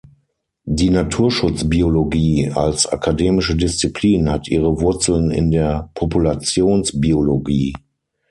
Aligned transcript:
Die 0.65 0.89
Naturschutzbiologie 0.89 2.49
als 2.55 2.87
akademische 2.87 3.55
Disziplin 3.55 4.31
hat 4.31 4.47
ihre 4.47 4.81
Wurzeln 4.81 5.29
in 5.29 5.51
der 5.51 5.91
Populationsbiologie. 5.93 7.73